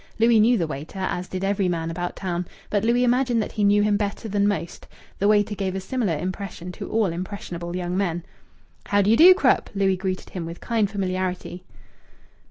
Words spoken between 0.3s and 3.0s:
knew the waiter, as did every man about town; but